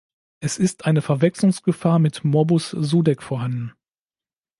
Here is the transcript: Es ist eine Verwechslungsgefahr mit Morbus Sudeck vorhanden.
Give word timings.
Es 0.39 0.57
ist 0.57 0.85
eine 0.85 1.03
Verwechslungsgefahr 1.03 1.99
mit 1.99 2.23
Morbus 2.23 2.71
Sudeck 2.71 3.21
vorhanden. 3.21 3.73